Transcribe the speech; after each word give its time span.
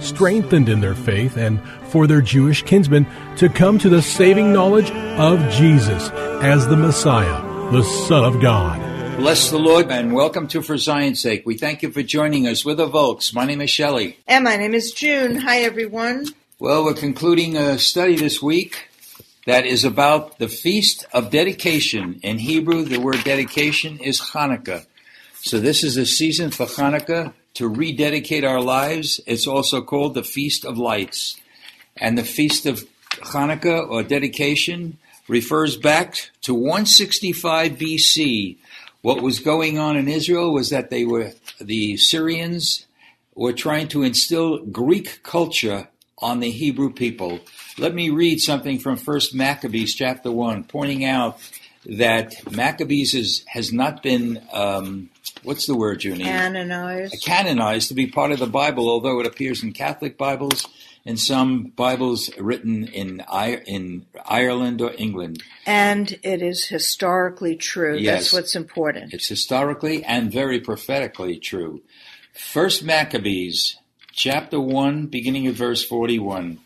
strengthened 0.00 0.68
in 0.68 0.80
their 0.80 0.94
faith 0.94 1.36
and 1.36 1.60
for 1.88 2.06
their 2.06 2.20
Jewish 2.20 2.62
kinsmen 2.62 3.06
to 3.36 3.48
come 3.48 3.78
to 3.78 3.88
the 3.88 4.02
saving 4.02 4.52
knowledge 4.52 4.90
of 4.90 5.38
Jesus 5.50 6.10
as 6.42 6.66
the 6.68 6.76
Messiah, 6.76 7.42
the 7.72 7.82
Son 7.82 8.24
of 8.24 8.40
God. 8.40 8.80
Bless 9.18 9.50
the 9.50 9.58
Lord 9.58 9.90
and 9.90 10.14
welcome 10.14 10.46
to 10.48 10.62
For 10.62 10.76
Zion's 10.76 11.20
Sake. 11.20 11.44
We 11.44 11.56
thank 11.56 11.82
you 11.82 11.90
for 11.90 12.02
joining 12.02 12.46
us. 12.46 12.64
We're 12.64 12.74
the 12.74 12.86
Volks. 12.86 13.34
My 13.34 13.44
name 13.44 13.60
is 13.60 13.70
Shelley. 13.70 14.16
And 14.28 14.44
my 14.44 14.56
name 14.56 14.74
is 14.74 14.92
June. 14.92 15.36
Hi, 15.36 15.62
everyone. 15.62 16.26
Well, 16.60 16.84
we're 16.84 16.94
concluding 16.94 17.56
a 17.56 17.78
study 17.78 18.16
this 18.16 18.40
week 18.40 18.88
that 19.46 19.66
is 19.66 19.84
about 19.84 20.38
the 20.38 20.48
Feast 20.48 21.06
of 21.12 21.30
Dedication. 21.30 22.20
In 22.22 22.38
Hebrew, 22.38 22.84
the 22.84 22.98
word 23.00 23.24
dedication 23.24 23.98
is 23.98 24.20
Hanukkah. 24.20 24.86
So 25.40 25.58
this 25.58 25.82
is 25.82 25.94
the 25.94 26.06
season 26.06 26.50
for 26.50 26.66
Hanukkah 26.66 27.32
to 27.58 27.68
rededicate 27.68 28.44
our 28.44 28.60
lives. 28.60 29.20
It's 29.26 29.48
also 29.48 29.82
called 29.82 30.14
the 30.14 30.22
Feast 30.22 30.64
of 30.64 30.78
Lights. 30.78 31.40
And 31.96 32.16
the 32.16 32.22
Feast 32.22 32.66
of 32.66 32.86
Hanukkah 33.10 33.90
or 33.90 34.04
dedication 34.04 34.96
refers 35.26 35.76
back 35.76 36.30
to 36.42 36.54
165 36.54 37.72
BC. 37.72 38.58
What 39.02 39.22
was 39.22 39.40
going 39.40 39.76
on 39.76 39.96
in 39.96 40.06
Israel 40.06 40.52
was 40.52 40.70
that 40.70 40.90
they 40.90 41.04
were, 41.04 41.32
the 41.60 41.96
Syrians 41.96 42.86
were 43.34 43.52
trying 43.52 43.88
to 43.88 44.04
instill 44.04 44.58
Greek 44.58 45.24
culture 45.24 45.88
on 46.18 46.38
the 46.38 46.52
Hebrew 46.52 46.92
people. 46.92 47.40
Let 47.76 47.92
me 47.92 48.08
read 48.08 48.38
something 48.38 48.78
from 48.78 48.96
First 48.96 49.34
Maccabees 49.34 49.96
chapter 49.96 50.30
1, 50.30 50.62
pointing 50.62 51.04
out 51.04 51.40
that 51.86 52.36
Maccabees 52.52 53.14
is, 53.14 53.44
has 53.48 53.72
not 53.72 54.00
been, 54.00 54.40
um, 54.52 55.10
what's 55.42 55.66
the 55.66 55.76
word, 55.76 56.02
Junie? 56.02 56.24
Canonized. 56.24 57.22
Canonized 57.24 57.88
to 57.88 57.94
be 57.94 58.06
part 58.06 58.32
of 58.32 58.38
the 58.38 58.46
Bible, 58.46 58.88
although 58.88 59.20
it 59.20 59.26
appears 59.26 59.62
in 59.62 59.72
Catholic 59.72 60.16
Bibles 60.18 60.66
and 61.04 61.18
some 61.18 61.72
Bibles 61.74 62.30
written 62.38 62.84
in 62.84 63.24
in 63.66 64.06
Ireland 64.26 64.82
or 64.82 64.92
England. 64.98 65.42
And 65.64 66.18
it 66.22 66.42
is 66.42 66.66
historically 66.66 67.56
true. 67.56 67.96
Yes. 67.96 68.24
That's 68.24 68.32
what's 68.32 68.54
important. 68.54 69.14
It's 69.14 69.28
historically 69.28 70.04
and 70.04 70.30
very 70.30 70.60
prophetically 70.60 71.38
true. 71.38 71.82
First 72.34 72.84
Maccabees, 72.84 73.78
chapter 74.12 74.60
1, 74.60 75.06
beginning 75.06 75.46
at 75.46 75.54
verse 75.54 75.84
41. 75.84 76.58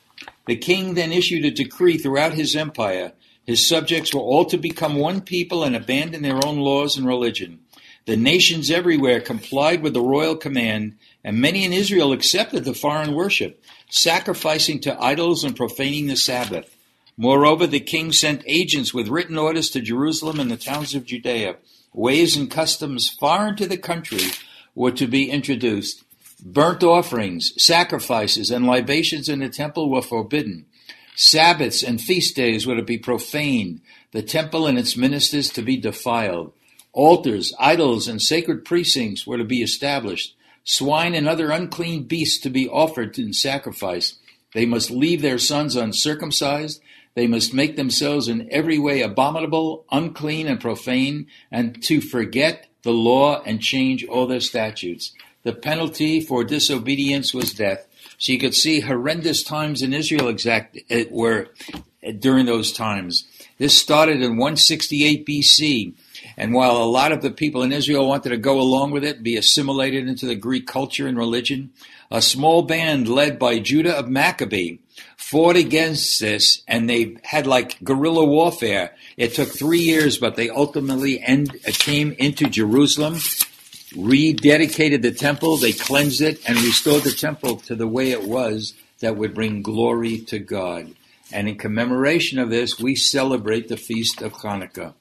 The 0.46 0.56
king 0.56 0.94
then 0.94 1.12
issued 1.12 1.44
a 1.44 1.50
decree 1.50 1.98
throughout 1.98 2.34
his 2.34 2.56
empire. 2.56 3.12
His 3.46 3.66
subjects 3.66 4.12
were 4.12 4.20
all 4.20 4.44
to 4.46 4.58
become 4.58 4.96
one 4.96 5.20
people 5.20 5.62
and 5.62 5.76
abandon 5.76 6.22
their 6.22 6.44
own 6.44 6.58
laws 6.58 6.96
and 6.96 7.06
religion. 7.06 7.60
The 8.04 8.16
nations 8.16 8.70
everywhere 8.70 9.20
complied 9.20 9.82
with 9.82 9.94
the 9.94 10.00
royal 10.00 10.34
command, 10.34 10.96
and 11.22 11.40
many 11.40 11.64
in 11.64 11.72
Israel 11.72 12.12
accepted 12.12 12.64
the 12.64 12.74
foreign 12.74 13.14
worship, 13.14 13.62
sacrificing 13.90 14.80
to 14.80 15.00
idols 15.00 15.44
and 15.44 15.54
profaning 15.54 16.08
the 16.08 16.16
Sabbath. 16.16 16.76
Moreover, 17.16 17.66
the 17.66 17.78
king 17.78 18.10
sent 18.10 18.42
agents 18.46 18.92
with 18.92 19.08
written 19.08 19.38
orders 19.38 19.70
to 19.70 19.80
Jerusalem 19.80 20.40
and 20.40 20.50
the 20.50 20.56
towns 20.56 20.94
of 20.94 21.04
Judea. 21.04 21.56
Ways 21.92 22.36
and 22.36 22.50
customs 22.50 23.08
foreign 23.08 23.54
to 23.56 23.66
the 23.66 23.76
country 23.76 24.32
were 24.74 24.92
to 24.92 25.06
be 25.06 25.30
introduced. 25.30 26.02
Burnt 26.44 26.82
offerings, 26.82 27.52
sacrifices, 27.56 28.50
and 28.50 28.66
libations 28.66 29.28
in 29.28 29.38
the 29.38 29.48
temple 29.48 29.88
were 29.88 30.02
forbidden. 30.02 30.66
Sabbaths 31.14 31.84
and 31.84 32.00
feast 32.00 32.34
days 32.34 32.66
were 32.66 32.74
to 32.74 32.82
be 32.82 32.98
profaned, 32.98 33.80
the 34.10 34.22
temple 34.22 34.66
and 34.66 34.78
its 34.78 34.96
ministers 34.96 35.50
to 35.50 35.62
be 35.62 35.76
defiled. 35.76 36.52
Altars, 36.92 37.54
idols, 37.58 38.06
and 38.06 38.20
sacred 38.20 38.64
precincts 38.64 39.26
were 39.26 39.38
to 39.38 39.44
be 39.44 39.62
established. 39.62 40.36
Swine 40.64 41.14
and 41.14 41.26
other 41.26 41.50
unclean 41.50 42.04
beasts 42.04 42.38
to 42.42 42.50
be 42.50 42.68
offered 42.68 43.18
in 43.18 43.32
sacrifice. 43.32 44.18
They 44.54 44.66
must 44.66 44.90
leave 44.90 45.22
their 45.22 45.38
sons 45.38 45.74
uncircumcised. 45.74 46.80
They 47.14 47.26
must 47.26 47.54
make 47.54 47.76
themselves 47.76 48.28
in 48.28 48.48
every 48.50 48.78
way 48.78 49.00
abominable, 49.02 49.84
unclean, 49.90 50.46
and 50.46 50.60
profane, 50.60 51.26
and 51.50 51.82
to 51.84 52.00
forget 52.00 52.68
the 52.82 52.92
law 52.92 53.42
and 53.42 53.60
change 53.60 54.04
all 54.04 54.26
their 54.26 54.40
statutes. 54.40 55.12
The 55.42 55.52
penalty 55.52 56.20
for 56.20 56.44
disobedience 56.44 57.34
was 57.34 57.52
death. 57.52 57.86
So 58.18 58.32
you 58.32 58.38
could 58.38 58.54
see 58.54 58.80
horrendous 58.80 59.42
times 59.42 59.82
in 59.82 59.92
Israel 59.92 60.28
exact 60.28 60.78
it 60.88 61.10
were 61.10 61.48
during 62.18 62.46
those 62.46 62.72
times. 62.72 63.24
This 63.58 63.76
started 63.76 64.22
in 64.22 64.36
168 64.36 65.26
BC. 65.26 65.94
And 66.36 66.54
while 66.54 66.76
a 66.76 66.84
lot 66.84 67.12
of 67.12 67.22
the 67.22 67.30
people 67.30 67.62
in 67.62 67.72
Israel 67.72 68.08
wanted 68.08 68.30
to 68.30 68.36
go 68.36 68.60
along 68.60 68.90
with 68.90 69.04
it, 69.04 69.22
be 69.22 69.36
assimilated 69.36 70.08
into 70.08 70.26
the 70.26 70.34
Greek 70.34 70.66
culture 70.66 71.06
and 71.06 71.18
religion, 71.18 71.70
a 72.10 72.22
small 72.22 72.62
band 72.62 73.08
led 73.08 73.38
by 73.38 73.58
Judah 73.58 73.96
of 73.96 74.08
Maccabee 74.08 74.78
fought 75.16 75.56
against 75.56 76.20
this 76.20 76.62
and 76.68 76.90
they 76.90 77.16
had 77.22 77.46
like 77.46 77.82
guerrilla 77.82 78.24
warfare. 78.24 78.94
It 79.16 79.34
took 79.34 79.48
three 79.48 79.80
years, 79.80 80.18
but 80.18 80.36
they 80.36 80.50
ultimately 80.50 81.22
end, 81.22 81.56
uh, 81.66 81.72
came 81.72 82.12
into 82.18 82.50
Jerusalem, 82.50 83.14
rededicated 83.94 85.00
the 85.00 85.12
temple, 85.12 85.56
they 85.56 85.72
cleansed 85.72 86.20
it, 86.20 86.46
and 86.46 86.58
restored 86.58 87.04
the 87.04 87.12
temple 87.12 87.56
to 87.56 87.74
the 87.74 87.86
way 87.86 88.10
it 88.10 88.24
was 88.24 88.74
that 89.00 89.16
would 89.16 89.34
bring 89.34 89.62
glory 89.62 90.18
to 90.18 90.38
God. 90.38 90.94
And 91.32 91.48
in 91.48 91.56
commemoration 91.56 92.38
of 92.38 92.50
this, 92.50 92.78
we 92.78 92.94
celebrate 92.94 93.68
the 93.68 93.78
Feast 93.78 94.20
of 94.20 94.34
Hanukkah. 94.34 94.92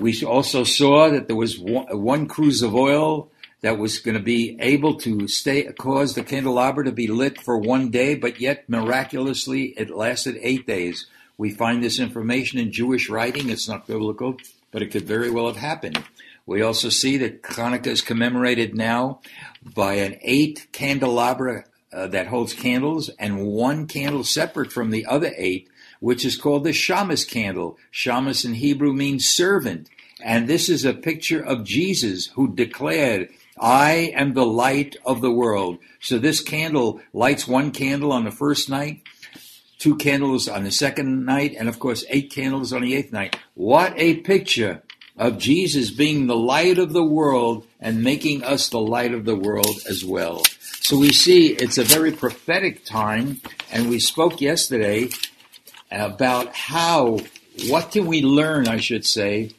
We 0.00 0.22
also 0.24 0.64
saw 0.64 1.08
that 1.10 1.26
there 1.26 1.36
was 1.36 1.58
one, 1.58 2.26
cruse 2.26 2.62
of 2.62 2.74
oil 2.74 3.30
that 3.60 3.78
was 3.78 3.98
going 3.98 4.16
to 4.16 4.22
be 4.22 4.56
able 4.60 4.94
to 5.00 5.26
stay, 5.26 5.64
cause 5.78 6.14
the 6.14 6.22
candelabra 6.22 6.84
to 6.84 6.92
be 6.92 7.08
lit 7.08 7.40
for 7.40 7.58
one 7.58 7.90
day, 7.90 8.14
but 8.14 8.40
yet 8.40 8.68
miraculously 8.68 9.74
it 9.76 9.90
lasted 9.90 10.38
eight 10.40 10.66
days. 10.66 11.06
We 11.36 11.50
find 11.50 11.82
this 11.82 11.98
information 11.98 12.58
in 12.58 12.72
Jewish 12.72 13.08
writing. 13.08 13.50
It's 13.50 13.68
not 13.68 13.86
biblical, 13.86 14.36
but 14.70 14.82
it 14.82 14.90
could 14.90 15.04
very 15.04 15.30
well 15.30 15.46
have 15.46 15.56
happened. 15.56 16.02
We 16.46 16.62
also 16.62 16.88
see 16.88 17.18
that 17.18 17.42
Hanukkah 17.42 17.88
is 17.88 18.00
commemorated 18.00 18.74
now 18.74 19.20
by 19.62 19.94
an 19.94 20.18
eight 20.22 20.68
candelabra 20.72 21.64
uh, 21.92 22.06
that 22.08 22.26
holds 22.28 22.54
candles 22.54 23.08
and 23.18 23.46
one 23.46 23.86
candle 23.86 24.24
separate 24.24 24.72
from 24.72 24.90
the 24.90 25.06
other 25.06 25.32
eight, 25.36 25.68
which 26.00 26.24
is 26.24 26.36
called 26.36 26.64
the 26.64 26.70
Shamas 26.70 27.28
candle. 27.28 27.76
Shamas 27.92 28.44
in 28.44 28.54
Hebrew 28.54 28.92
means 28.92 29.28
servant. 29.28 29.88
And 30.22 30.48
this 30.48 30.68
is 30.68 30.84
a 30.84 30.94
picture 30.94 31.40
of 31.40 31.64
Jesus 31.64 32.26
who 32.34 32.54
declared, 32.54 33.28
I 33.60 34.12
am 34.14 34.34
the 34.34 34.46
light 34.46 34.96
of 35.04 35.20
the 35.20 35.32
world. 35.32 35.78
So 36.00 36.18
this 36.18 36.40
candle 36.40 37.00
lights 37.12 37.46
one 37.46 37.70
candle 37.70 38.12
on 38.12 38.24
the 38.24 38.30
first 38.30 38.68
night, 38.68 39.02
two 39.78 39.96
candles 39.96 40.48
on 40.48 40.64
the 40.64 40.72
second 40.72 41.24
night, 41.24 41.54
and 41.58 41.68
of 41.68 41.78
course, 41.78 42.04
eight 42.08 42.30
candles 42.30 42.72
on 42.72 42.82
the 42.82 42.94
eighth 42.94 43.12
night. 43.12 43.36
What 43.54 43.94
a 43.96 44.16
picture 44.16 44.82
of 45.16 45.38
Jesus 45.38 45.90
being 45.90 46.26
the 46.26 46.36
light 46.36 46.78
of 46.78 46.92
the 46.92 47.04
world 47.04 47.66
and 47.80 48.02
making 48.02 48.44
us 48.44 48.68
the 48.68 48.80
light 48.80 49.12
of 49.12 49.24
the 49.24 49.36
world 49.36 49.80
as 49.88 50.04
well. 50.04 50.44
So 50.80 50.96
we 50.96 51.12
see 51.12 51.48
it's 51.48 51.78
a 51.78 51.84
very 51.84 52.12
prophetic 52.12 52.84
time, 52.84 53.40
and 53.70 53.90
we 53.90 53.98
spoke 53.98 54.40
yesterday 54.40 55.08
about 55.90 56.54
how, 56.54 57.20
what 57.68 57.90
can 57.90 58.06
we 58.06 58.22
learn, 58.22 58.68
I 58.68 58.78
should 58.78 59.06
say, 59.06 59.52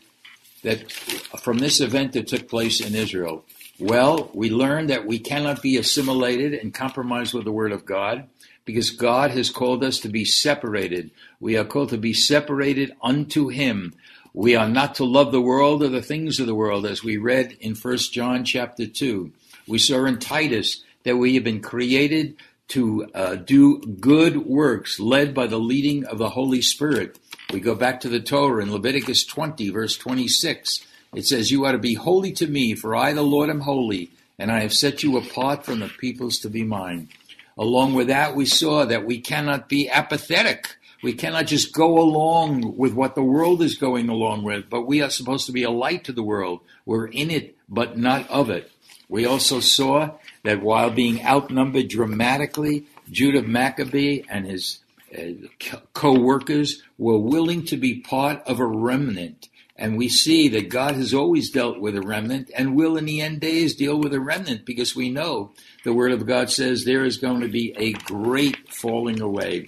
that 0.64 0.92
from 0.92 1.60
this 1.60 1.80
event 1.80 2.14
that 2.14 2.28
took 2.28 2.48
place 2.48 2.82
in 2.82 2.96
Israel? 2.96 3.44
Well, 3.80 4.30
we 4.34 4.50
learned 4.50 4.90
that 4.90 5.06
we 5.06 5.20
cannot 5.20 5.62
be 5.62 5.78
assimilated 5.78 6.54
and 6.54 6.74
compromised 6.74 7.34
with 7.34 7.46
the 7.46 7.52
Word 7.52 7.72
of 7.72 7.86
God 7.86 8.28
because 8.66 8.90
God 8.90 9.32
has 9.32 9.50
called 9.50 9.84
us 9.84 10.00
to 10.02 10.10
be 10.10 10.26
separated. 10.26 11.12
We 11.40 11.58
are 11.58 11.64
called 11.64 11.90
to 11.90 11.98
be 11.98 12.14
separated 12.14 12.92
unto 13.02 13.48
Him. 13.48 13.96
We 14.34 14.56
are 14.56 14.70
not 14.70 14.96
to 14.96 15.06
love 15.06 15.32
the 15.32 15.42
world 15.42 15.82
or 15.82 15.88
the 15.88 16.02
things 16.02 16.40
of 16.40 16.46
the 16.46 16.54
world, 16.54 16.86
as 16.86 17.04
we 17.04 17.18
read 17.18 17.58
in 17.62 17.74
1 17.74 17.98
John 17.98 18.44
chapter 18.44 18.86
2. 18.86 19.32
We 19.68 19.80
saw 19.80 20.06
in 20.06 20.20
Titus 20.20 20.84
that 21.04 21.18
we 21.18 21.36
have 21.36 21.44
been 21.44 21.62
created 21.62 22.36
to 22.70 23.08
uh, 23.14 23.36
do 23.36 23.80
good 23.80 24.46
works 24.46 25.00
led 25.00 25.34
by 25.34 25.48
the 25.48 25.60
leading 25.60 26.06
of 26.06 26.18
the 26.18 26.30
Holy 26.30 26.62
Spirit. 26.62 27.20
We 27.52 27.60
go 27.60 27.76
back 27.76 28.00
to 28.02 28.10
the 28.10 28.20
Torah 28.20 28.64
in 28.64 28.72
Leviticus 28.72 29.26
20, 29.26 29.70
verse 29.70 29.98
26. 29.98 30.86
It 31.14 31.26
says, 31.26 31.52
You 31.52 31.66
are 31.66 31.72
to 31.72 31.80
be 31.80 31.96
holy 31.96 32.32
to 32.34 32.48
me, 32.48 32.76
for 32.76 32.96
I, 32.96 33.14
the 33.14 33.24
Lord, 33.24 33.50
am 33.50 33.62
holy, 33.62 34.12
and 34.38 34.52
I 34.52 34.62
have 34.62 34.74
set 34.74 35.02
you 35.02 35.18
apart 35.18 35.66
from 35.66 35.80
the 35.80 35.88
peoples 35.88 36.38
to 36.40 36.50
be 36.50 36.64
mine. 36.64 37.10
Along 37.58 37.94
with 37.94 38.08
that, 38.08 38.36
we 38.36 38.46
saw 38.46 38.86
that 38.86 39.06
we 39.06 39.20
cannot 39.20 39.68
be 39.68 39.90
apathetic. 39.90 40.78
We 41.02 41.14
cannot 41.14 41.48
just 41.48 41.74
go 41.74 42.00
along 42.00 42.78
with 42.78 42.94
what 42.94 43.16
the 43.16 43.24
world 43.24 43.62
is 43.64 43.76
going 43.76 44.10
along 44.10 44.44
with, 44.44 44.70
but 44.70 44.84
we 44.84 45.02
are 45.02 45.10
supposed 45.10 45.46
to 45.48 45.52
be 45.52 45.64
a 45.64 45.72
light 45.72 46.04
to 46.04 46.14
the 46.14 46.24
world. 46.24 46.62
We're 46.86 47.08
in 47.08 47.32
it, 47.32 47.58
but 47.68 47.98
not 47.98 48.30
of 48.30 48.50
it. 48.50 48.72
We 49.10 49.26
also 49.26 49.60
saw 49.60 50.12
that 50.44 50.62
while 50.62 50.92
being 50.92 51.26
outnumbered 51.26 51.90
dramatically, 51.90 52.86
Judah 53.10 53.42
Maccabee 53.42 54.22
and 54.30 54.46
his 54.46 54.80
uh, 55.18 55.48
co 55.94 56.18
workers 56.18 56.84
were 56.98 57.18
willing 57.18 57.66
to 57.66 57.78
be 57.78 58.02
part 58.02 58.42
of 58.46 58.60
a 58.60 58.66
remnant. 58.66 59.50
And 59.76 59.98
we 59.98 60.10
see 60.10 60.50
that 60.50 60.70
God 60.70 60.96
has 60.96 61.14
always 61.14 61.50
dealt 61.50 61.80
with 61.80 61.96
a 61.96 62.02
remnant 62.02 62.52
and 62.56 62.76
will 62.76 62.98
in 62.98 63.06
the 63.06 63.22
end 63.22 63.40
days 63.40 63.76
deal 63.76 63.98
with 63.98 64.14
a 64.14 64.20
remnant 64.20 64.66
because 64.66 64.96
we 64.96 65.10
know 65.10 65.52
the 65.84 65.94
Word 65.94 66.12
of 66.12 66.28
God 66.28 66.52
says 66.52 66.84
there 66.84 67.06
is 67.06 67.18
going 67.18 67.40
to 67.42 67.48
be 67.48 67.74
a 67.78 67.94
great 67.94 68.72
falling 68.72 69.22
away. 69.22 69.68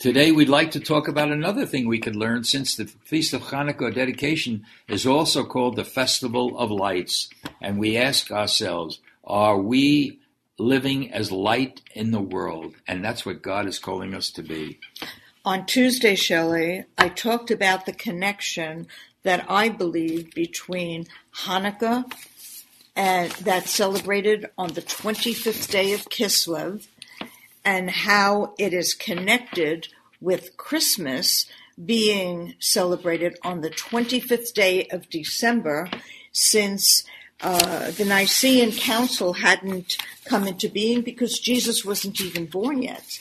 Today, 0.00 0.32
we'd 0.32 0.48
like 0.48 0.70
to 0.70 0.80
talk 0.80 1.08
about 1.08 1.30
another 1.30 1.66
thing 1.66 1.86
we 1.86 1.98
could 1.98 2.16
learn 2.16 2.42
since 2.42 2.74
the 2.74 2.86
Feast 2.86 3.34
of 3.34 3.42
Hanukkah 3.42 3.94
dedication 3.94 4.64
is 4.88 5.04
also 5.04 5.44
called 5.44 5.76
the 5.76 5.84
Festival 5.84 6.56
of 6.56 6.70
Lights. 6.70 7.28
And 7.60 7.78
we 7.78 7.98
ask 7.98 8.30
ourselves, 8.30 9.00
are 9.24 9.58
we 9.58 10.18
living 10.58 11.12
as 11.12 11.30
light 11.30 11.82
in 11.94 12.12
the 12.12 12.20
world? 12.22 12.76
And 12.88 13.04
that's 13.04 13.26
what 13.26 13.42
God 13.42 13.66
is 13.66 13.78
calling 13.78 14.14
us 14.14 14.30
to 14.30 14.42
be. 14.42 14.78
On 15.44 15.66
Tuesday, 15.66 16.14
Shelley, 16.14 16.86
I 16.96 17.10
talked 17.10 17.50
about 17.50 17.84
the 17.84 17.92
connection 17.92 18.86
that 19.22 19.44
I 19.50 19.68
believe 19.68 20.32
between 20.32 21.08
Hanukkah 21.44 22.10
and 22.96 23.30
that's 23.32 23.70
celebrated 23.70 24.48
on 24.56 24.72
the 24.72 24.80
25th 24.80 25.70
day 25.70 25.92
of 25.92 26.08
Kislev 26.08 26.86
and 27.64 27.90
how 27.90 28.54
it 28.58 28.72
is 28.72 28.94
connected 28.94 29.88
with 30.20 30.56
Christmas 30.56 31.46
being 31.82 32.54
celebrated 32.58 33.38
on 33.42 33.60
the 33.60 33.70
25th 33.70 34.52
day 34.52 34.86
of 34.86 35.08
December 35.08 35.90
since 36.32 37.04
uh, 37.42 37.90
the 37.92 38.04
Nicene 38.04 38.72
Council 38.72 39.32
hadn't 39.32 39.96
come 40.24 40.46
into 40.46 40.68
being 40.68 41.00
because 41.00 41.38
Jesus 41.38 41.84
wasn't 41.84 42.20
even 42.20 42.46
born 42.46 42.82
yet. 42.82 43.18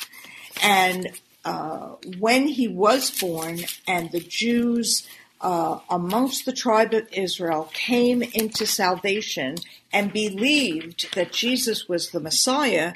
And 0.62 1.08
uh, 1.46 1.96
when 2.20 2.48
he 2.48 2.68
was 2.68 3.18
born 3.18 3.60
and 3.88 4.12
the 4.12 4.20
Jews 4.20 5.08
uh, 5.42 5.80
amongst 5.90 6.46
the 6.46 6.52
tribe 6.52 6.94
of 6.94 7.08
Israel 7.14 7.70
came 7.74 8.22
into 8.22 8.66
salvation 8.66 9.56
and 9.94 10.12
believed 10.12 11.16
that 11.16 11.32
Jesus 11.32 11.88
was 11.88 12.12
the 12.12 12.20
Messiah, 12.20 12.94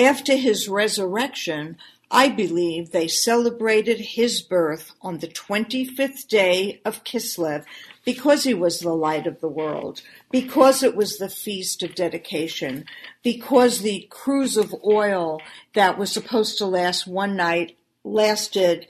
after 0.00 0.34
his 0.34 0.68
resurrection, 0.68 1.76
I 2.10 2.28
believe 2.28 2.90
they 2.90 3.06
celebrated 3.06 4.00
his 4.00 4.42
birth 4.42 4.92
on 5.00 5.18
the 5.18 5.28
25th 5.28 6.26
day 6.26 6.80
of 6.84 7.04
Kislev 7.04 7.64
because 8.04 8.44
he 8.44 8.54
was 8.54 8.80
the 8.80 8.94
light 8.94 9.26
of 9.26 9.40
the 9.40 9.48
world, 9.48 10.02
because 10.30 10.82
it 10.82 10.96
was 10.96 11.18
the 11.18 11.28
feast 11.28 11.82
of 11.82 11.94
dedication, 11.94 12.84
because 13.22 13.80
the 13.80 14.08
cruse 14.10 14.56
of 14.56 14.74
oil 14.84 15.40
that 15.74 15.98
was 15.98 16.10
supposed 16.10 16.58
to 16.58 16.66
last 16.66 17.06
one 17.06 17.36
night 17.36 17.76
lasted 18.02 18.88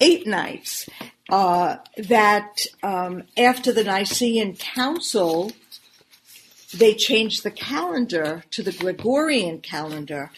eight 0.00 0.26
nights, 0.26 0.88
uh, 1.30 1.76
that 1.96 2.66
um, 2.82 3.22
after 3.38 3.72
the 3.72 3.84
Nicene 3.84 4.56
Council, 4.56 5.52
they 6.74 6.94
changed 6.94 7.42
the 7.42 7.50
calendar 7.50 8.44
to 8.50 8.62
the 8.62 8.72
Gregorian 8.72 9.60
calendar. 9.60 10.30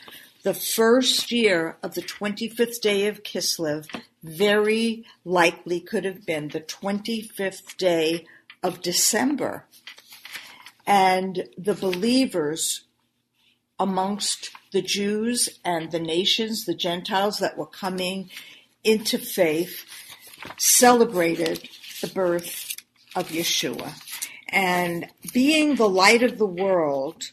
The 0.42 0.54
first 0.54 1.32
year 1.32 1.76
of 1.82 1.94
the 1.94 2.02
25th 2.02 2.80
day 2.80 3.06
of 3.08 3.22
Kislev 3.22 3.86
very 4.22 5.04
likely 5.24 5.80
could 5.80 6.04
have 6.04 6.26
been 6.26 6.48
the 6.48 6.60
25th 6.60 7.76
day 7.76 8.26
of 8.62 8.82
December. 8.82 9.64
And 10.86 11.48
the 11.58 11.74
believers 11.74 12.82
amongst 13.78 14.50
the 14.72 14.82
Jews 14.82 15.58
and 15.64 15.90
the 15.90 16.00
nations, 16.00 16.64
the 16.64 16.74
Gentiles 16.74 17.38
that 17.38 17.58
were 17.58 17.66
coming 17.66 18.30
into 18.84 19.18
faith, 19.18 19.84
celebrated 20.58 21.68
the 22.00 22.08
birth 22.08 22.76
of 23.16 23.30
Yeshua 23.30 23.94
and 24.48 25.08
being 25.32 25.74
the 25.74 25.88
light 25.88 26.22
of 26.22 26.38
the 26.38 26.46
world 26.46 27.24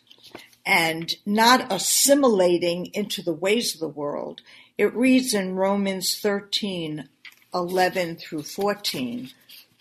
and 0.65 1.15
not 1.25 1.71
assimilating 1.71 2.88
into 2.94 3.21
the 3.21 3.33
ways 3.33 3.74
of 3.74 3.80
the 3.80 3.88
world. 3.88 4.42
It 4.77 4.95
reads 4.95 5.33
in 5.33 5.56
Romans 5.56 6.18
13, 6.19 7.10
11 7.54 8.16
through 8.16 8.44
14. 8.44 9.30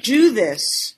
Do 0.02 0.32
this, 0.32 0.94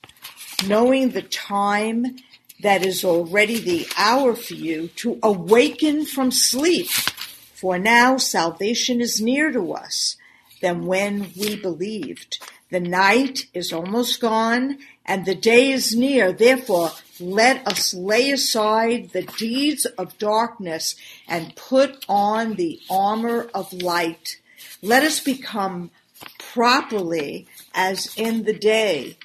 knowing 0.67 1.09
the 1.09 1.21
time 1.21 2.17
that 2.61 2.85
is 2.85 3.03
already 3.03 3.59
the 3.59 3.87
hour 3.97 4.35
for 4.35 4.53
you 4.53 4.87
to 4.87 5.19
awaken 5.21 6.05
from 6.05 6.31
sleep. 6.31 6.89
For 6.89 7.77
now 7.77 8.17
salvation 8.17 9.01
is 9.01 9.21
near 9.21 9.51
to 9.51 9.73
us 9.73 10.17
than 10.61 10.85
when 10.85 11.31
we 11.37 11.55
believed. 11.55 12.39
The 12.75 12.81
night 12.81 13.47
is 13.53 13.71
almost 13.71 14.19
gone 14.19 14.79
and 15.05 15.25
the 15.25 15.33
day 15.33 15.71
is 15.71 15.95
near. 15.95 16.33
Therefore, 16.33 16.91
let 17.21 17.65
us 17.65 17.93
lay 17.93 18.31
aside 18.31 19.11
the 19.11 19.21
deeds 19.21 19.85
of 19.85 20.17
darkness 20.17 20.97
and 21.25 21.55
put 21.55 22.03
on 22.09 22.55
the 22.55 22.81
armor 22.89 23.49
of 23.53 23.71
light. 23.71 24.41
Let 24.81 25.03
us 25.03 25.21
become 25.21 25.91
properly 26.37 27.47
as 27.73 28.13
in 28.17 28.43
the 28.43 28.51
day, 28.51 29.19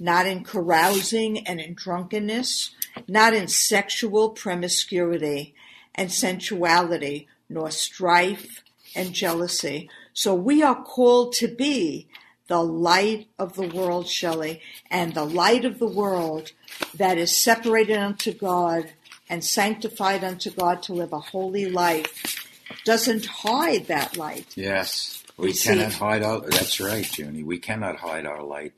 not 0.00 0.26
in 0.26 0.42
carousing 0.42 1.46
and 1.46 1.60
in 1.60 1.74
drunkenness, 1.74 2.72
not 3.06 3.34
in 3.34 3.46
sexual 3.46 4.30
promiscuity 4.30 5.54
and 5.94 6.10
sensuality, 6.10 7.28
nor 7.48 7.70
strife 7.70 8.64
and 8.96 9.12
jealousy. 9.12 9.88
So 10.12 10.34
we 10.34 10.60
are 10.64 10.82
called 10.82 11.34
to 11.34 11.46
be 11.46 12.08
the 12.48 12.62
light 12.62 13.28
of 13.38 13.54
the 13.54 13.68
world, 13.68 14.08
Shelley, 14.08 14.60
and 14.90 15.14
the 15.14 15.24
light 15.24 15.64
of 15.64 15.78
the 15.78 15.88
world 15.88 16.52
that 16.94 17.18
is 17.18 17.36
separated 17.36 17.96
unto 17.96 18.32
God 18.32 18.92
and 19.28 19.44
sanctified 19.44 20.22
unto 20.22 20.50
God 20.50 20.82
to 20.84 20.92
live 20.92 21.12
a 21.12 21.18
holy 21.18 21.66
life 21.66 22.46
doesn't 22.84 23.26
hide 23.26 23.86
that 23.86 24.16
light. 24.16 24.56
Yes. 24.56 25.24
We, 25.36 25.48
we 25.48 25.52
cannot 25.52 25.92
see, 25.92 25.98
hide 25.98 26.22
our 26.22 26.40
that's 26.40 26.80
right, 26.80 27.18
Junie. 27.18 27.42
We 27.42 27.58
cannot 27.58 27.96
hide 27.96 28.24
our 28.24 28.42
light. 28.42 28.72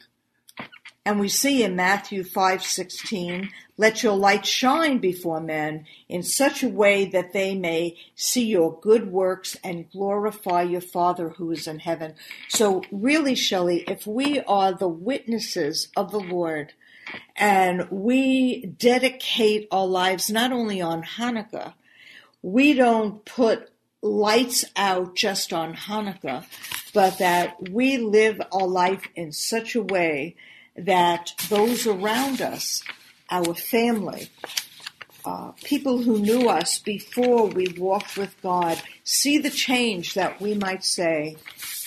And 1.08 1.18
we 1.18 1.30
see 1.30 1.62
in 1.62 1.74
Matthew 1.74 2.22
5:16, 2.22 3.48
"Let 3.78 4.02
your 4.02 4.14
light 4.14 4.44
shine 4.44 4.98
before 4.98 5.40
men 5.40 5.86
in 6.06 6.22
such 6.22 6.62
a 6.62 6.68
way 6.68 7.06
that 7.06 7.32
they 7.32 7.54
may 7.54 7.96
see 8.14 8.44
your 8.44 8.78
good 8.78 9.10
works 9.10 9.56
and 9.64 9.90
glorify 9.90 10.64
your 10.64 10.82
Father 10.82 11.30
who 11.30 11.50
is 11.50 11.66
in 11.66 11.78
heaven." 11.78 12.12
So 12.50 12.82
really, 12.92 13.34
Shelley, 13.34 13.84
if 13.88 14.06
we 14.06 14.40
are 14.40 14.74
the 14.74 14.86
witnesses 14.86 15.88
of 15.96 16.10
the 16.10 16.20
Lord 16.20 16.74
and 17.34 17.90
we 17.90 18.66
dedicate 18.66 19.66
our 19.70 19.86
lives 19.86 20.28
not 20.28 20.52
only 20.52 20.82
on 20.82 21.02
Hanukkah, 21.02 21.72
we 22.42 22.74
don't 22.74 23.24
put 23.24 23.70
lights 24.02 24.62
out 24.76 25.16
just 25.16 25.54
on 25.54 25.72
Hanukkah, 25.72 26.44
but 26.92 27.16
that 27.16 27.70
we 27.70 27.96
live 27.96 28.42
our 28.52 28.66
life 28.66 29.08
in 29.16 29.32
such 29.32 29.74
a 29.74 29.80
way 29.80 30.36
that 30.78 31.32
those 31.48 31.86
around 31.86 32.40
us, 32.40 32.82
our 33.30 33.54
family, 33.54 34.30
uh, 35.24 35.52
people 35.64 35.98
who 35.98 36.18
knew 36.18 36.48
us 36.48 36.78
before 36.78 37.46
we 37.46 37.74
walked 37.76 38.16
with 38.16 38.40
God, 38.42 38.80
see 39.04 39.38
the 39.38 39.50
change 39.50 40.14
that 40.14 40.40
we 40.40 40.54
might 40.54 40.84
say, 40.84 41.36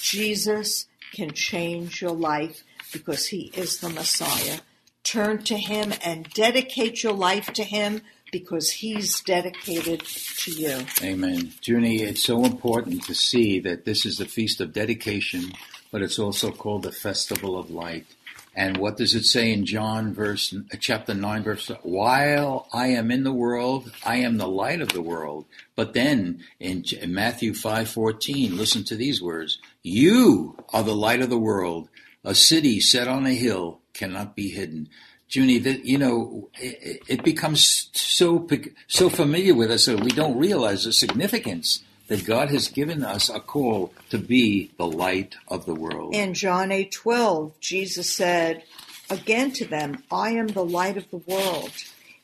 Jesus 0.02 0.86
can 1.14 1.32
change 1.32 2.02
your 2.02 2.12
life 2.12 2.64
because 2.92 3.28
he 3.28 3.52
is 3.56 3.80
the 3.80 3.90
Messiah. 3.90 4.60
Turn 5.04 5.44
to 5.44 5.58
him 5.58 5.94
and 6.04 6.30
dedicate 6.34 7.04
your 7.04 7.14
life 7.14 7.52
to 7.54 7.64
him 7.64 8.02
because 8.32 8.70
he's 8.72 9.20
dedicated 9.22 10.02
to 10.02 10.52
you. 10.52 10.86
Amen. 11.02 11.52
Junie, 11.62 12.02
it's 12.02 12.24
so 12.24 12.46
important 12.46 13.04
to 13.04 13.14
see 13.14 13.60
that 13.60 13.86
this 13.86 14.06
is 14.06 14.18
the 14.18 14.26
feast 14.26 14.62
of 14.62 14.74
dedication, 14.74 15.52
but 15.92 16.02
it's 16.02 16.20
also 16.20 16.52
called 16.52 16.84
the 16.84 16.92
festival 16.92 17.58
of 17.58 17.70
light. 17.70 18.06
And 18.54 18.78
what 18.78 18.98
does 18.98 19.16
it 19.16 19.24
say 19.24 19.54
in 19.54 19.66
John 19.66 20.14
verse 20.14 20.54
uh, 20.54 20.76
chapter 20.80 21.14
9 21.14 21.44
verse 21.44 21.72
while 21.84 22.68
I 22.74 22.88
am 22.88 23.10
in 23.10 23.24
the 23.24 23.32
world 23.32 23.92
I 24.06 24.18
am 24.18 24.38
the 24.38 24.48
light 24.48 24.82
of 24.82 24.90
the 24.90 25.02
world. 25.02 25.46
But 25.76 25.94
then 25.94 26.44
in, 26.60 26.84
in 27.00 27.14
Matthew 27.14 27.54
5:14 27.54 28.58
listen 28.58 28.84
to 28.86 28.96
these 28.96 29.22
words 29.22 29.60
you 29.84 30.58
are 30.74 30.84
the 30.84 30.96
light 30.96 31.22
of 31.22 31.30
the 31.30 31.38
world. 31.38 31.90
A 32.24 32.36
city 32.36 32.80
set 32.80 33.08
on 33.08 33.26
a 33.26 33.34
hill 33.34 33.80
cannot 33.94 34.36
be 34.36 34.50
hidden. 34.50 34.90
Junie 35.30 35.60
that 35.60 35.86
you 35.86 35.98
know 35.98 36.50
it, 36.60 37.04
it 37.08 37.24
becomes 37.24 37.90
so 37.94 38.48
so 38.88 39.10
familiar 39.10 39.56
with 39.56 39.72
us 39.72 39.86
that 39.86 40.04
we 40.04 40.12
don't 40.12 40.38
realize 40.38 40.84
the 40.84 40.92
significance 40.92 41.84
that 42.12 42.26
God 42.26 42.50
has 42.50 42.68
given 42.68 43.06
us 43.06 43.30
a 43.30 43.40
call 43.40 43.94
to 44.10 44.18
be 44.18 44.70
the 44.78 44.86
light 44.86 45.36
of 45.48 45.66
the 45.66 45.74
world. 45.74 46.14
In 46.14 46.34
John 46.34 46.70
8 46.70 46.92
12, 46.92 47.58
Jesus 47.62 48.14
said 48.14 48.64
again 49.10 49.54
to 49.54 49.66
them, 49.66 50.04
I 50.12 50.32
am 50.32 50.48
the 50.48 50.66
light 50.66 50.98
of 50.98 51.10
the 51.10 51.24
world. 51.26 51.72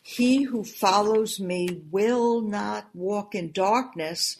He 0.03 0.44
who 0.44 0.65
follows 0.65 1.39
me 1.39 1.84
will 1.89 2.41
not 2.41 2.89
walk 2.94 3.34
in 3.34 3.53
darkness, 3.53 4.36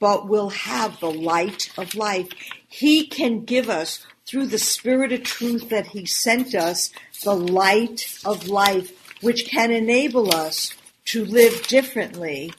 but 0.00 0.26
will 0.26 0.50
have 0.50 0.98
the 0.98 1.12
light 1.12 1.70
of 1.78 1.94
life. 1.94 2.30
He 2.66 3.06
can 3.06 3.44
give 3.44 3.70
us, 3.70 4.04
through 4.26 4.46
the 4.46 4.58
Spirit 4.58 5.12
of 5.12 5.22
truth 5.22 5.68
that 5.68 5.86
He 5.86 6.06
sent 6.06 6.56
us, 6.56 6.90
the 7.22 7.36
light 7.36 8.18
of 8.24 8.48
life, 8.48 9.14
which 9.20 9.46
can 9.46 9.70
enable 9.70 10.34
us 10.34 10.74
to 11.04 11.24
live 11.24 11.68
differently 11.68 12.52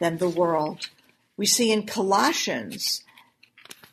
than 0.00 0.18
the 0.18 0.28
world. 0.28 0.88
We 1.38 1.46
see 1.46 1.70
in 1.70 1.86
Colossians 1.86 3.04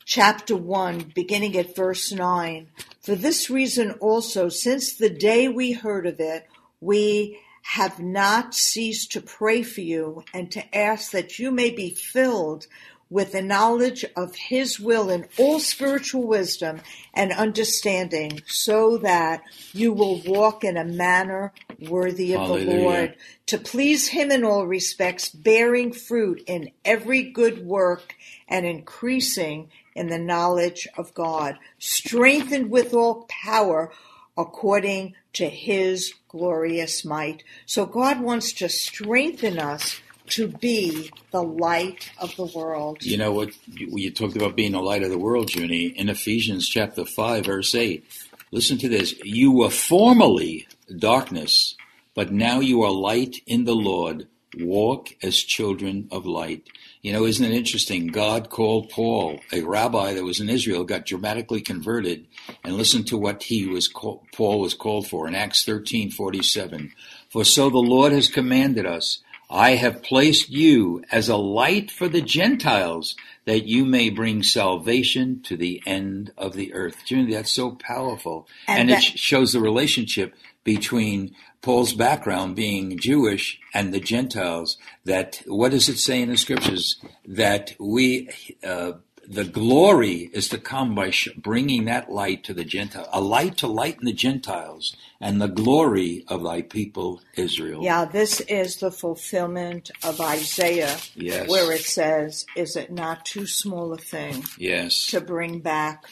chapter 0.04 0.58
1, 0.58 1.12
beginning 1.14 1.56
at 1.56 1.76
verse 1.76 2.12
9, 2.12 2.70
For 3.04 3.14
this 3.14 3.52
reason 3.52 3.92
also, 4.02 4.50
since 4.50 4.96
the 4.96 5.12
day 5.12 5.48
we 5.48 5.72
heard 5.72 6.08
of 6.08 6.20
it, 6.20 6.48
we 6.82 7.40
have 7.62 8.00
not 8.00 8.56
ceased 8.56 9.12
to 9.12 9.22
pray 9.22 9.62
for 9.62 9.82
you 9.82 10.24
and 10.34 10.52
to 10.54 10.76
ask 10.76 11.12
that 11.12 11.38
you 11.38 11.52
may 11.52 11.70
be 11.70 11.92
filled 11.92 12.66
with 13.10 13.32
the 13.32 13.42
knowledge 13.42 14.04
of 14.16 14.36
His 14.36 14.80
will 14.80 15.10
in 15.10 15.28
all 15.38 15.60
spiritual 15.60 16.26
wisdom 16.26 16.82
and 17.14 17.32
understanding, 17.32 18.42
so 18.48 18.98
that 18.98 19.44
you 19.74 19.94
will 19.94 20.22
walk 20.26 20.64
in 20.64 20.78
a 20.78 20.84
manner 20.84 21.54
worthy 21.80 22.34
of 22.34 22.42
Hallelujah. 22.42 22.66
the 22.66 22.84
Lord, 22.84 23.16
to 23.48 23.58
please 23.58 24.08
Him 24.10 24.32
in 24.32 24.44
all 24.44 24.66
respects, 24.66 25.30
bearing 25.30 25.94
fruit 25.94 26.44
in 26.48 26.72
every 26.84 27.24
good 27.24 27.66
work 27.66 28.16
and 28.48 28.66
increasing 28.66 29.70
in 29.96 30.08
the 30.08 30.20
knowledge 30.20 30.88
of 30.98 31.14
God, 31.14 31.58
strengthened 31.80 32.70
with 32.70 32.94
all 32.94 33.28
power 33.30 33.92
according 34.38 35.16
to 35.34 35.48
His 35.48 36.14
glorious 36.28 37.06
might. 37.06 37.44
So 37.66 37.86
God 37.86 38.20
wants 38.20 38.52
to 38.54 38.68
strengthen 38.68 39.58
us 39.58 40.02
to 40.28 40.48
be 40.48 41.12
the 41.32 41.44
light 41.44 42.12
of 42.20 42.36
the 42.36 42.46
world. 42.46 43.04
You 43.04 43.18
know 43.18 43.32
what? 43.32 43.52
You 43.68 44.12
talked 44.12 44.36
about 44.36 44.56
being 44.56 44.72
the 44.74 44.82
light 44.82 45.04
of 45.04 45.10
the 45.10 45.18
world, 45.18 45.54
Junie. 45.54 45.88
In 45.88 46.10
Ephesians 46.10 46.68
chapter 46.68 47.06
5, 47.06 47.46
verse 47.46 47.76
8, 47.76 48.04
listen 48.52 48.78
to 48.80 48.90
this. 48.90 49.16
You 49.24 49.52
were 49.52 49.70
formerly 49.70 50.68
darkness, 50.98 51.76
but 52.14 52.32
now 52.32 52.60
you 52.60 52.84
are 52.84 52.92
light 52.92 53.38
in 53.46 53.66
the 53.66 53.76
Lord. 53.76 54.28
Walk 54.58 55.10
as 55.22 55.38
children 55.38 56.08
of 56.12 56.26
light. 56.26 56.70
You 57.02 57.12
know, 57.12 57.26
isn't 57.26 57.46
it 57.46 57.52
interesting? 57.52 58.08
God 58.08 58.50
called 58.50 58.90
Paul, 58.90 59.42
a 59.52 59.62
rabbi 59.62 60.14
that 60.14 60.24
was 60.24 60.40
in 60.40 60.50
Israel, 60.50 60.86
got 60.86 61.06
dramatically 61.06 61.62
converted, 61.62 62.26
and 62.64 62.76
listen 62.76 63.04
to 63.06 63.18
what 63.18 63.44
he 63.44 63.68
was 63.68 63.88
called, 63.88 64.26
Paul 64.34 64.62
was 64.62 64.74
called 64.74 65.08
for 65.08 65.28
in 65.28 65.36
Acts 65.36 65.66
thirteen 65.66 66.10
forty 66.10 66.42
seven. 66.42 66.94
For 67.30 67.44
so 67.44 67.70
the 67.70 67.80
Lord 67.80 68.14
has 68.14 68.30
commanded 68.30 68.86
us 68.86 69.22
I 69.50 69.72
have 69.76 70.02
placed 70.04 70.50
you 70.50 71.04
as 71.12 71.30
a 71.30 71.38
light 71.38 71.92
for 71.92 72.08
the 72.08 72.22
Gentiles 72.22 73.16
that 73.46 73.68
you 73.68 73.86
may 73.86 74.10
bring 74.10 74.42
salvation 74.44 75.42
to 75.44 75.56
the 75.56 75.82
end 75.86 76.32
of 76.38 76.54
the 76.54 76.74
earth. 76.74 76.98
That's 77.10 77.52
so 77.52 77.72
powerful. 77.72 78.48
And, 78.68 78.80
and 78.82 78.90
that- 78.90 79.00
it 79.14 79.20
shows 79.20 79.54
the 79.54 79.62
relationship 79.62 80.34
between 80.64 81.36
Paul's 81.62 81.94
background 81.94 82.56
being 82.56 82.98
Jewish 82.98 83.60
and 83.74 83.94
the 83.94 84.00
Gentiles 84.00 84.78
that 85.04 85.42
what 85.46 85.72
does 85.72 85.90
it 85.90 85.98
say 85.98 86.22
in 86.22 86.30
the 86.30 86.38
scriptures 86.38 86.98
that 87.28 87.76
we 87.80 88.30
uh, 88.64 88.94
the 89.28 89.44
glory 89.44 90.30
is 90.34 90.50
to 90.50 90.58
come 90.58 90.96
by 90.96 91.10
sh- 91.10 91.30
bringing 91.36 91.86
that 91.86 92.12
light 92.12 92.44
to 92.46 92.54
the 92.54 92.64
Gentile, 92.64 93.08
a 93.12 93.22
light 93.22 93.58
to 93.58 93.68
lighten 93.68 94.06
the 94.06 94.14
Gentiles, 94.14 94.96
and 95.20 95.42
the 95.42 95.48
glory 95.48 96.24
of 96.28 96.44
thy 96.44 96.62
people 96.62 97.22
Israel. 97.36 97.84
Yeah, 97.84 98.06
this 98.06 98.42
is 98.42 98.78
the 98.78 98.92
fulfillment 98.92 99.92
of 100.04 100.22
Isaiah, 100.22 100.98
yes. 101.16 101.50
where 101.50 101.72
it 101.72 101.82
says, 101.82 102.46
"Is 102.56 102.76
it 102.76 102.92
not 102.92 103.26
too 103.26 103.48
small 103.48 103.94
a 103.94 103.98
thing, 103.98 104.44
yes, 104.58 105.08
to 105.08 105.22
bring 105.22 105.60
back 105.60 106.06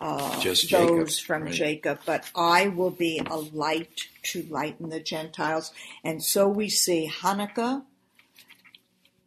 uh, 0.00 0.40
those 0.42 0.62
Jacob, 0.62 1.10
from 1.10 1.44
right. 1.44 1.52
Jacob? 1.52 2.00
But 2.04 2.30
I 2.34 2.68
will 2.68 2.90
be 2.90 3.20
a 3.24 3.36
light 3.36 4.08
to 4.24 4.42
lighten 4.50 4.90
the 4.90 5.00
Gentiles." 5.00 5.72
And 6.04 6.22
so 6.22 6.48
we 6.48 6.68
see 6.68 7.10
Hanukkah 7.12 7.82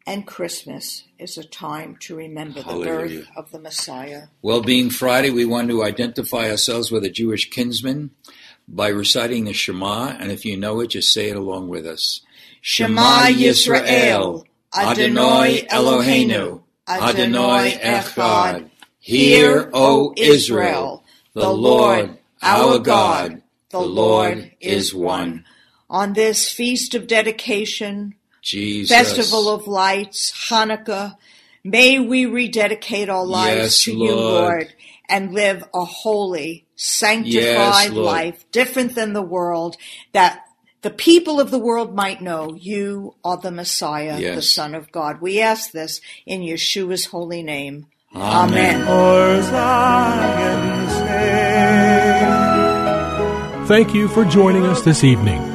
and 0.05 0.25
Christmas 0.27 1.03
is 1.17 1.37
a 1.37 1.43
time 1.43 1.97
to 2.01 2.15
remember 2.15 2.61
the 2.61 2.63
Hallelujah. 2.63 3.19
birth 3.19 3.27
of 3.35 3.51
the 3.51 3.59
Messiah. 3.59 4.23
Well, 4.41 4.61
being 4.61 4.89
Friday, 4.89 5.29
we 5.29 5.45
want 5.45 5.69
to 5.69 5.83
identify 5.83 6.49
ourselves 6.49 6.91
with 6.91 7.03
a 7.03 7.09
Jewish 7.09 7.49
kinsman 7.49 8.11
by 8.67 8.87
reciting 8.89 9.45
the 9.45 9.53
Shema, 9.53 10.15
and 10.19 10.31
if 10.31 10.45
you 10.45 10.57
know 10.57 10.79
it, 10.81 10.91
just 10.91 11.13
say 11.13 11.29
it 11.29 11.35
along 11.35 11.69
with 11.69 11.85
us. 11.85 12.21
Shema 12.61 13.27
Yisrael, 13.27 14.43
Adonai 14.75 15.67
Eloheinu, 15.69 16.63
Adonai 16.87 17.71
Echad. 17.81 18.69
Hear, 18.99 19.69
O 19.73 20.13
Israel, 20.17 21.03
the 21.33 21.49
Lord 21.49 22.17
our 22.41 22.79
God, 22.79 23.41
the 23.69 23.79
Lord 23.79 24.51
is 24.59 24.93
one. 24.93 25.45
On 25.89 26.13
this 26.13 26.51
feast 26.51 26.95
of 26.95 27.07
dedication, 27.07 28.15
Jesus. 28.45 28.95
Festival 28.95 29.49
of 29.49 29.67
Lights, 29.67 30.31
Hanukkah. 30.49 31.17
May 31.63 31.99
we 31.99 32.27
rededicate 32.27 33.09
our 33.09 33.25
lives 33.25 33.57
Yes, 33.57 33.83
to 33.85 33.91
you, 33.91 34.15
Lord. 34.15 34.43
Lord, 34.43 34.73
and 35.09 35.33
live 35.33 35.63
a 35.73 35.83
holy, 35.83 36.65
sanctified 36.75 37.33
Yes, 37.33 37.91
life, 37.91 38.45
different 38.51 38.93
than 38.93 39.13
the 39.13 39.23
world, 39.23 39.77
that 40.13 40.45
the 40.83 40.91
people 40.91 41.39
of 41.39 41.49
the 41.49 41.57
world 41.57 41.95
might 41.95 42.21
know 42.21 42.53
you 42.53 43.15
are 43.23 43.37
the 43.37 43.49
Messiah, 43.49 44.35
the 44.35 44.43
Son 44.43 44.75
of 44.75 44.91
God. 44.91 45.21
We 45.21 45.41
ask 45.41 45.71
this 45.71 45.99
in 46.27 46.41
Yeshua's 46.41 47.05
holy 47.05 47.41
name. 47.41 47.87
Amen. 48.13 48.83
Amen. 48.83 48.85
For 48.85 49.41
Zion's. 49.49 50.75
Thank 53.67 53.95
you 53.95 54.07
for 54.07 54.23
joining 54.25 54.67
us 54.67 54.83
this 54.83 55.03
evening. 55.03 55.54